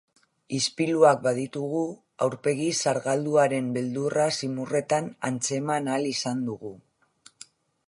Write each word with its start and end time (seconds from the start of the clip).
Ispiluak 0.59 1.19
baditugu, 1.25 1.81
aurpegi 2.27 2.69
zargalduaren 2.87 3.69
beldurra 3.77 4.27
zimurretan 4.39 5.13
antzeman 5.31 5.93
ahal 5.93 6.11
izan 6.17 6.45
dugu. 6.51 6.73